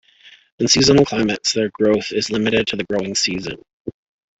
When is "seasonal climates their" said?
0.67-1.69